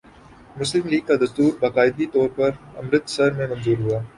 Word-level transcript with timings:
مسلم 0.57 0.87
لیگ 0.87 1.01
کا 1.07 1.15
دستور 1.15 1.51
باقاعدہ 1.59 2.09
طور 2.13 2.29
پر 2.29 2.49
امرتسر 2.77 3.31
میں 3.31 3.47
منظور 3.47 3.77
ہوا 3.79 4.01